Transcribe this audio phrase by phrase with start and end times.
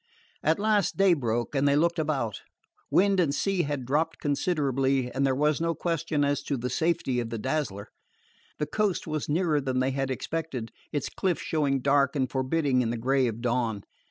[0.41, 2.41] At last day broke, and they looked about.
[2.89, 7.19] Wind and sea had dropped considerably, and there was no question as to the safety
[7.19, 7.87] of the Dazzler.
[8.57, 12.89] The coast was nearer than they had expected, its cliffs showing dark and forbidding in
[12.89, 13.83] the gray of dawn.